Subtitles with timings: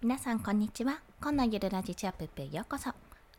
[0.00, 1.00] 皆さんこんにちは。
[1.20, 2.90] 今のゆるラジチアップへようこそ。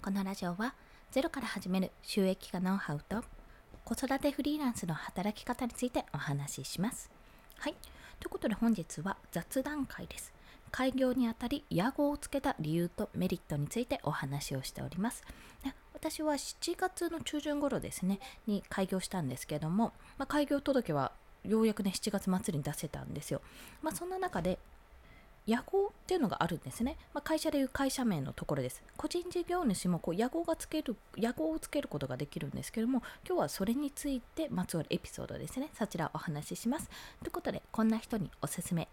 [0.01, 0.75] このラジオは
[1.09, 3.23] ゼロから始める収益化ノウハウと
[3.85, 7.09] 子育てフリーランスの働き方についてお話しします。
[7.55, 7.75] はい。
[8.19, 10.33] ということで本日は雑談会です。
[10.69, 15.23] 開業にあたり屋号をつけた理由とメリットについてお話をしております。
[15.93, 21.13] 私は7月の中旬頃ですねに開業したんですけども、まあ、開業届は
[21.45, 23.39] ようやくね7月末に出せたんですよ。
[23.81, 24.59] まあ、そんな中で
[25.49, 26.95] 屋号っていうのがあるんですね。
[27.13, 28.83] まあ、会社でいう会社名のところです。
[28.97, 35.69] 個人事業主もこう屋号がつける、屋号をつけることができるんですけども、今日はそれについてまつわるエピソードですね。
[35.73, 36.87] そちらお話しします。
[37.21, 38.87] ということで、こんな人におすすめ。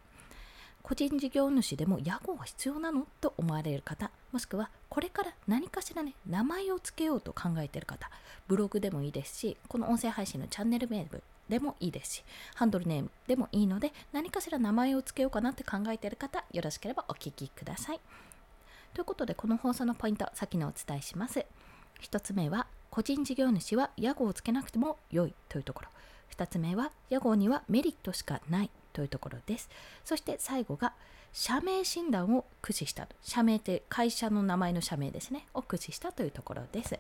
[0.83, 8.09] 個人事業主でも屋号は必要なのと思われる方、もしくはこれから何かしらね、名前を付けようと考えている方、
[8.47, 11.05] ブログでもいいですし、この音声配信のチャンネル名
[11.49, 12.25] でもいいですし、
[12.55, 18.01] ハンドルネームでもいいので、何かしら名前を付けようかなって考えている方、よろしければお聞きください。
[18.95, 21.45] ということで、この放送のポイント、先にお伝えします。
[22.03, 25.89] 1つ目は、個人事業主は屋号をつけなくても良いというところ。
[26.35, 29.69] 2つ目は、屋号にはメリットしかないというところです。
[30.05, 30.95] そして最後が、
[31.33, 33.07] 社名診断を駆使した。
[33.21, 35.47] 社名って会社の名前の社名ですね。
[35.53, 36.99] を駆使したというところです。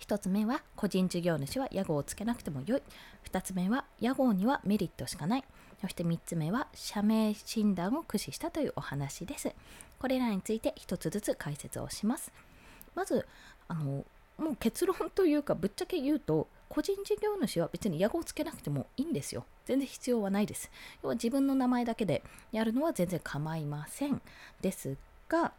[0.00, 2.82] 1つ目は個人事業主は屋号をつけなくてもよい。
[3.30, 5.44] 2つ目は屋号にはメリットしかない。
[5.80, 9.52] そして3つ目は社名診断を駆使したというお話です。
[9.98, 12.32] これらについて1つずつ解説をします。
[12.94, 13.26] まず、
[13.68, 14.04] あの、
[14.38, 19.44] もう結論というかぶっちゃけ言うと個人事業主は別に屋号をつけなくてもいいんですよ。
[19.64, 20.70] 全然必要はないです。
[21.02, 24.20] 要は自分の名前だけでやるのは全然構いません。
[24.60, 24.96] です
[25.28, 25.52] が、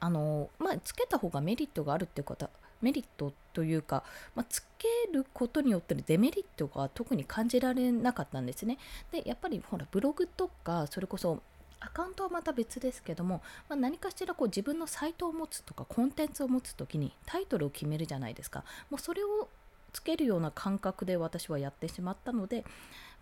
[0.00, 2.50] あの、まあ、つけた方がメリットがあるっていう方
[2.82, 8.78] メリットというか、まあ、つけることによってのデメリットが特に感じられなかったんですね。
[9.12, 11.40] でやっぱりほらブログとかそれこそ
[11.80, 18.64] アカウントはまた別ですけども、まあ、何かしらこう自分のサイトを持つとかコンテンツを持つ時にタイトルを決めるじゃないですか。
[18.90, 19.48] もうそれを
[19.92, 22.64] つけるような感覚で私はやってしまったので、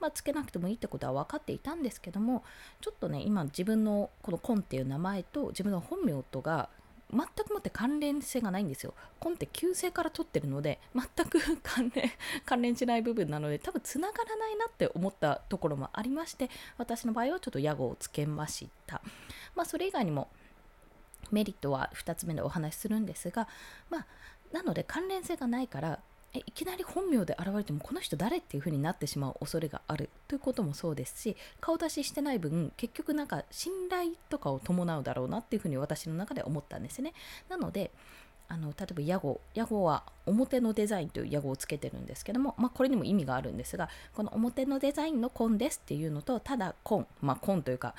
[0.00, 2.42] まあ、つけなくてもいいってことは分かっていたんですけども
[2.80, 6.68] ちょっとね今自分のこのコンっていう名前と自分の本名とが
[7.14, 8.92] 全くもって関連性がないんですよ。
[9.20, 12.10] コンって旧姓から取ってるので、全く関連、
[12.44, 19.00] 関連しない部分なので、多分つながらないなって思ったところもありまして、私の場合はちょっと屋号をつけました。
[19.54, 20.28] まあ、それ以外にも、
[21.30, 23.48] メリットは2つ目でお話しするんですが、
[23.90, 24.06] まあ、
[24.52, 26.00] なので関連性がないから、
[26.34, 31.20] えいきなり本名で現れてもこの人誰っていう風になってしまう恐れがあるということもそうです。
[31.20, 37.14] し顔出ししてない分結局なんか信頼とかを伴うだろうなっていう風に私の中で思ったんですね。
[37.48, 37.92] なので
[38.48, 47.94] あの例えば屋号屋号は表のデザインという屋号をつけてるんですけども、まあ、これにも意味があるんですがこの表のデザインのコンですっていうのとただコンまあコンというか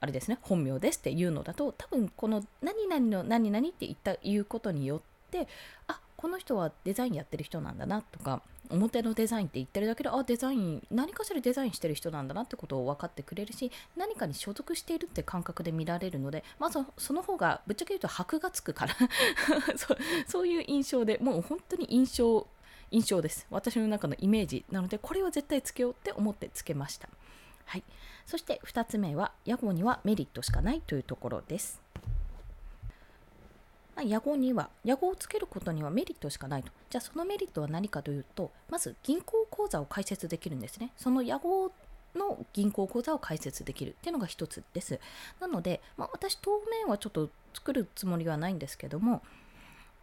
[0.00, 5.00] あれですね本名ですっていうのだと多分この何々の何々って言った言うことによっ
[5.30, 5.46] て
[5.86, 18.96] あこの人はデザインやってる人なんだなとか表のデザインって言ってるだけであデザイン何かしらデザインしてる人なんだなってことを分かってくれるし何かに所属しているって感覚で見られるのでまずその方がぶっちゃけ言うと箔がつくから
[19.76, 19.96] そ
[20.26, 22.46] そういう印象でもう本当に印象
[22.90, 23.46] 印象です。
[23.50, 27.08] 私の中のイメージなのでこれは絶対つけようって思ってつけました。
[27.64, 27.84] はい。
[28.26, 31.85] そして2つ目は屋号にはメリットしかないというところです。
[33.96, 36.70] まあ、屋号には、屋号をつけることにはメリットしかないと。
[36.90, 40.92] じゃあそのメリットは何かというと、まず銀行口座を開設できるんですね。
[40.96, 41.72] その屋号
[42.14, 45.00] の銀行口座を開設できるっていうのが一つです。
[45.40, 49.22] なので、まあ、私当面はちょっと作るつもりはないんですけども、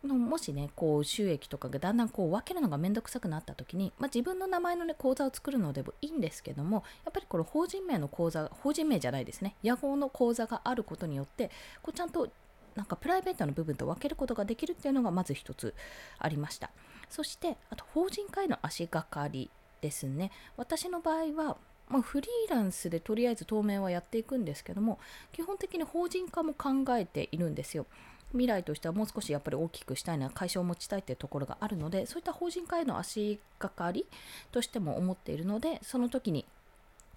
[0.04, 12.30] もしね、こう収益とかがだんだんこう分けるのがめんどくさくなった時に、まあ、自分の名前のね、口座を作るのでもいいんですけども、やっぱりこの法人名の口座、法人名じゃないですね、屋号の口座があることによって、こうちゃんと
[12.76, 15.74] なんかプライベートの部分と分けることができるっていうのがまず一つ
[16.20, 16.70] ありました。
[17.10, 19.50] そしてあと法人会の足がかり
[19.82, 20.32] ですね。
[20.58, 21.58] 私の場合は
[21.90, 25.00] まあ、フリーランスでとりあえず当面はやっていくんですけども
[25.34, 27.86] 基本的に法人化も考えているんですよ。
[28.32, 34.08] 未来としてはもう少しやっぱり大きくしたいな会社を持ちたいっていうところがあるのでそういった法人化への足がかり
[34.52, 36.46] としても思っているのでその時に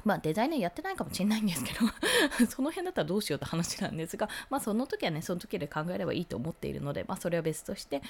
[0.07, 1.81] まあデザイナーやってないかもしれないんですけど
[2.47, 8.03] その辺だったらどうしようって話なんですが、まあその時はね、その時で考えればいいと思っているので、まあそれは別として、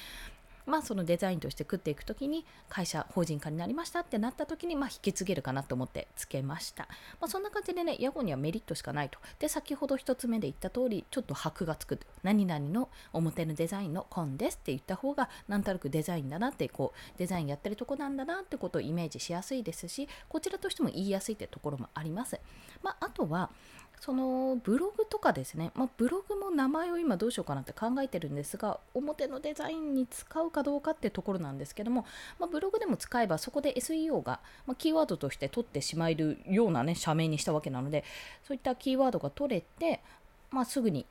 [0.67, 6.89] まあ、そのデザインとして食っていくときに会社法人化になりましたってなったときに、まあ、引き継げるかなと思ってつけました。
[7.21, 9.19] まあ、そんな感じでね、屋号にはメリットしかないと。
[9.39, 12.01] で、先ほど1つ目で言った通り、ちょっと箔がつく。
[12.23, 22.41] 何々の表のデザインのコンですって言った方が、なんとなくデザインだなって、こう、デザインやってるとこなんだなってことをイメージしやすいですし、こちらとしても言いやすいってところもあります。
[22.83, 23.51] ま、あとは、
[24.07, 32.07] そのブログとかですね、まあ、ブログも名前を今どうしようかなって考えてるんですが表のデザインに使うかどうかってところなんですけども、
[32.39, 38.05] まあ、ブログでも使えばそこで SEO が、まあ、キーワードとして取ってしまえるようなね社名にしたわけなので
[38.47, 40.01] そういったキーワードが取れて、
[40.53, 41.05] まあ、すぐに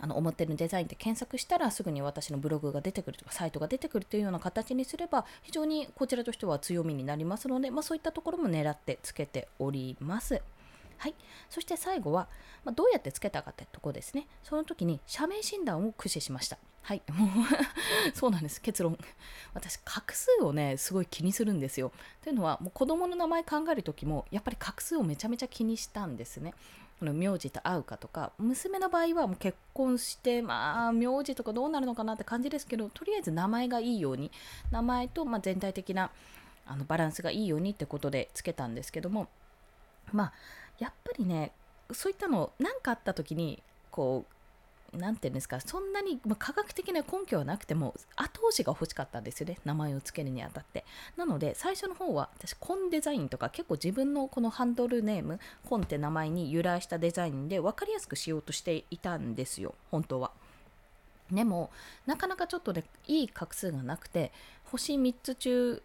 [0.00, 10.42] あの表のデザインって検索したらすぐに私のブログが出てくるとかサイトが出てくるというような形にすれば非常にこちらとしては強みになりますので、まあ、そういったところも狙ってつけております。
[11.00, 11.14] はい、
[11.48, 12.28] そして最後は、
[12.62, 14.26] まあ、どうやってつけたかってとこですね。
[14.42, 16.58] その時に社名診断を駆使しました。
[16.82, 18.98] はい、も うそうなんです、結論。
[19.54, 21.90] 私、画数をね、すごい気にするんですよ。
[22.22, 26.52] というのは、もう子供の名前考える時も、やっぱり画数をめちゃめちゃ気にしたんですね。
[26.98, 34.30] この名字と合うかとか娘の場合はもう結婚してまあ名字とかどうなるのかなって感じですけどとりあえず名前がいいように
[34.70, 36.10] 名前とま全体的な
[36.66, 39.28] あのバランスがいいようにってことでつけたんですけども
[40.12, 40.32] まあ
[40.80, 41.52] やっぱりね
[41.92, 44.34] そういったの何かあった時にこう
[44.96, 50.84] 何て言うんですかそんなに、まあ、科学的な根拠はなくても後押しが欲しかったんですよね名前を付けるにあたって。
[51.16, 55.38] なので最初の方は私コンデザインとか結構自分のこのハンドルネーム
[55.68, 60.32] コンって名前に由来したデザインで分かりやすくしようとしていたんですよ本当は。
[61.30, 61.70] でも
[62.06, 64.32] なかなかちょっとねいい画数がなくて
[64.64, 65.82] 星3つ中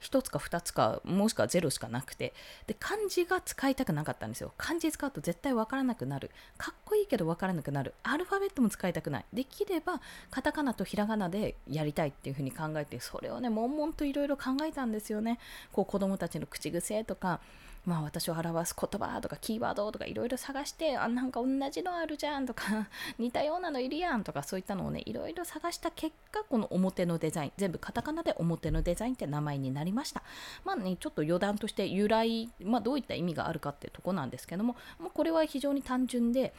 [0.00, 2.32] 1つか2つかもしくは0しかなくて
[2.66, 4.52] で漢字が使いたくなかったんですよ。
[4.56, 6.30] 漢字使うと絶対分からなくなる。
[6.56, 7.94] かっこいいけど分からなくなる。
[8.02, 9.24] アルファベットも使いたくない。
[9.32, 10.00] できれば
[10.30, 15.38] カタカナとひらがなでやりたいっていうふうに考えてそれをね悶々といろいろ考えたんですよね。
[15.72, 17.40] こう子供たちの口癖とか
[17.86, 22.88] まあ私を表す言葉とかキーワードとかいろいろ探してあなんか同じのあるじゃんとか
[23.18, 30.22] 似たようなのいるやんとかそういったのをねいろいろ探した結果この表のデザイン全部カタカナで表のデザインって名前になりました。
[30.64, 36.52] まあねちょっと余談として由来、まあ、どういった意味があるかってとこなんですけども、まあ、これは非常に単純で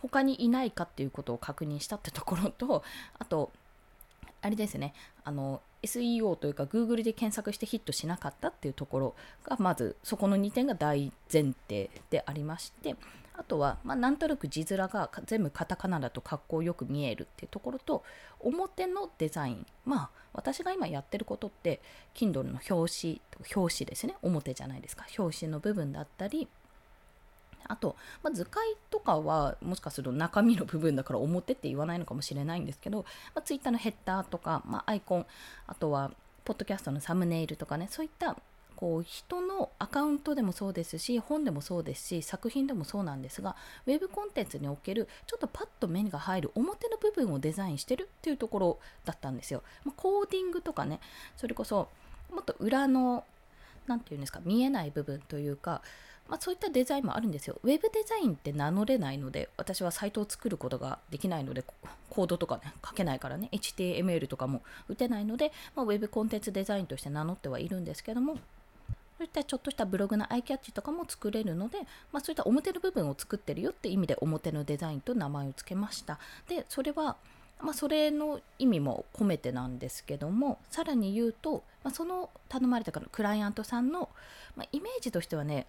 [0.00, 2.82] 他にいないかっていうことを確認したってところと
[3.18, 3.50] あと
[4.42, 4.94] あれですね
[5.24, 12.96] あの SEO というか Google で検索してヒットしなかったっていうところがまずそこの2点が大前提でありまして
[13.34, 18.04] あとは、まあ、なんとなく字面が全部カタカナだと格好よく見えるっていうところと
[18.38, 21.80] 表のデザインまあ私が今やってることって
[22.14, 23.20] Kindle の表紙
[23.54, 24.14] 表紙ですね。
[24.22, 26.46] 表じゃないですか表紙の部分だったり
[27.68, 33.04] あと、まあ、図解とかはもしかすると中身の部分だから表って言わないのかもしれないんですけど、
[33.34, 35.26] まあ、ツイッターのヘッダーとか、まあ、アイコン
[35.66, 36.10] あとは
[36.44, 38.36] ポッドキャストのサムネイルとかねそういった
[38.80, 43.54] こう人のアカウントでもそうですし本でもそうですし作品でもそうなんですが
[43.86, 49.62] ウェブコンテンツにおけるちょっとパッと目が入る表の部分をデザインしてるっていうところだったんですよ。
[49.84, 50.98] まあ、コーディングとかね
[51.36, 51.88] それこそ
[52.32, 53.24] もっと裏の
[53.86, 55.82] 何て言うんですか見えない部分というか
[56.30, 57.58] まあ、そういったデザインもあるんですよ。
[57.64, 61.64] ウェブデザインって名乗れないので、私はサイトを作ることができないので、
[62.08, 68.40] コードとかね、書けないからね、HTML とかも打てないので、まあ、ウェブコンテンツデザインとして名乗ってはいるんですけども、そ
[69.22, 71.78] ういったちょっとしたブログのアイキャッチとかも作れるので、
[72.12, 76.20] まあ、そういった表の部分を作ってるよって意味で表のデザインと名前を付けました。
[76.48, 77.16] で、それは、
[77.62, 84.08] まあ、それの意味も込めてなんですけどもさらに言うと、まあ、その頼まれたクライアントさんの、
[84.56, 85.66] まあ、イメージとしてはね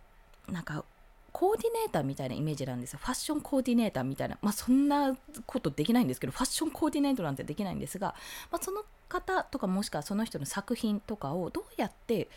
[0.50, 0.84] なんか
[1.32, 3.00] コーディネーターみたいなイメージなんですよ。
[3.02, 4.38] ファッションコーディネーターみたいな。
[4.42, 5.16] まあそんな
[5.46, 8.16] ことできないんですけど、ファッションコーディネートなんてできないんですが、
[8.52, 12.28] まあ、その方とかもしくはその人の作品とかをどうやって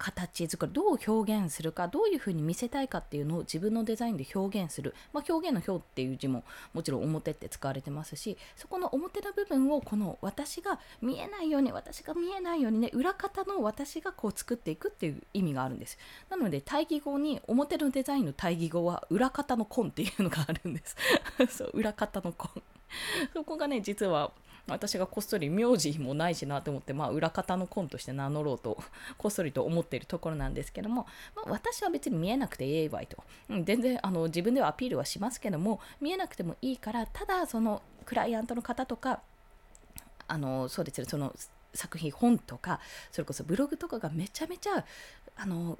[0.00, 6.42] 形作りどう表現するかどういうふうに見せたいかっていうのを自分のデザインで表現する、まあ、表現の表っていう字も
[6.72, 15.98] もちろん表って使われてますしそこの表の部分をこの私が見えないように私が見えないようにね裏方の私がこう作っていくっていう意味があるんです。
[16.30, 20.96] なので対義語に表のデザインの対義語は裏方のコンっていうのがあるんです。
[21.50, 22.62] そう裏方のコン
[23.32, 24.32] そこがね実は
[24.68, 28.78] 私がこっそり名字もないしなと思って、まあ、裏方のコンとして名乗ろうと
[29.18, 39.20] こっそりと思っているところなんですけども、まあ、私は別に見えなくてええわいと、うん、全然あの自分ではアピールはしますけども見えなくてもいいからただそのクライアントの方とか
[40.28, 41.34] あのそうですねその
[41.74, 42.80] 作品本とか
[43.12, 44.84] それこそブログとかがめちゃめちゃ
[45.36, 45.78] あの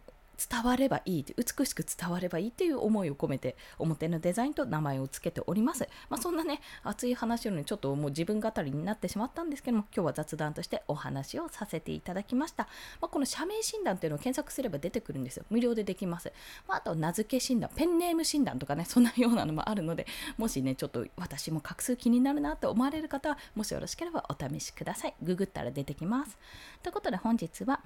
[0.51, 5.89] 伝わればいい美しく伝わればいいっていう思いを込めて表のデザインと名前を付けております。
[6.09, 12.69] まあ、そんなね熱い話にちょっともう自分語りになってしまったんですけども今日は雑談としてお話をさせていただきました。
[13.01, 15.45] まあ、この社名診断っていうのを検索すれば出てくるんですよ。
[15.51, 16.33] 無料でできます。
[16.67, 20.07] まあ、あと名付け診断、ペンネーム診断とかねそんなようなのもあるので
[20.39, 25.15] もしねちょっと私も画数気になるなと思われる方はもしよろしければお試しください。
[25.23, 26.39] ググったら出てきます。
[26.83, 27.81] ということで本日は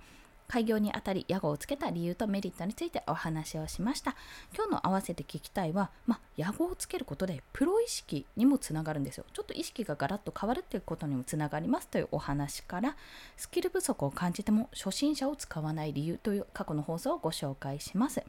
[0.48, 4.14] 開業にあたり屋号をつけた理由とメリットについてお話をしました。
[4.54, 9.24] 今日の合わせて聞きたいは、まあ、屋号をつけることでプロ意識にもつながるんですよ。
[9.32, 12.96] ちょっと意識がガラッと変わるっていうことにもつながりますというお話から
[13.36, 18.22] スキル不足を感じても初心者を使わない理由という過去の放送をご紹介します。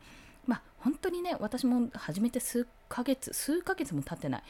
[0.46, 4.44] まあ本当にね私も始めて数ヶ月数ヶ月も経ってない。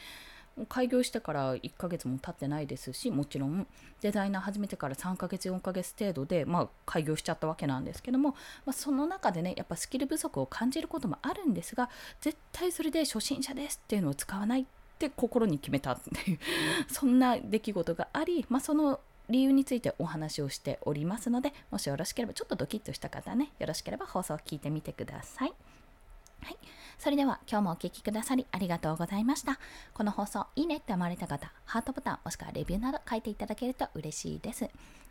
[0.69, 3.67] 開業してから1ヶ月も経ってないですしもちろん
[4.01, 8.29] デザイナー始めてから3ヶ月4ヶ月程度で、まあ、開業しちゃったわけなんですけども、
[8.65, 11.89] まあ、その中でねやっぱスキル不足を感じることもあるんですが
[12.21, 14.65] 絶対それで初心者ですっていうのを使わないっ
[14.97, 16.39] て心に決めたっていう
[16.87, 25.53] そんな出来事があり、まあ、その理由についてお話をしておりますのでもしよろしければちょっとドキッとした方ねよろしければ放送を聞いてみてください。
[26.41, 26.57] はい。
[27.05, 29.59] それでは今日もお聴きくださりありがとうございました。
[29.93, 34.67] この放送いいねって思われた方、ハートボタンもしくはレビューなど書いていただけると嬉しいです。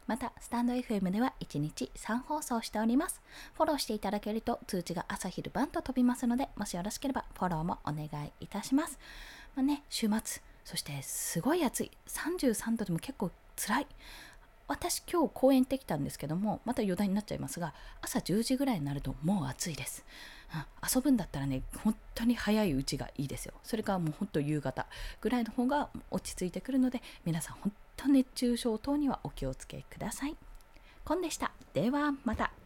[0.08, 3.22] また、スタンド FM では1日3放送しております。
[3.54, 8.98] フォローしていただけると通知が朝昼晩と飛びますので、もしよろしければフォローもお願いいたします。
[9.54, 11.92] まあね、週末、そしてすごい暑い。
[12.08, 13.86] 33度でも結構辛い。
[14.66, 20.04] 私今日公園行ってきたんですけどもまた余談になっちゃいますが朝10時ぐらいになるともう暑いです、
[20.54, 20.62] うん、
[20.94, 23.54] 遊ぶんだったらね本当に早いうちがいいですよ。
[23.62, 24.86] それからもうほんと夕方
[25.20, 30.36] ぐらいの方が落ち着いてくるので皆さん本当熱中症等にはお気をつけください。
[31.04, 31.52] コンでした。
[31.74, 32.63] ではまた。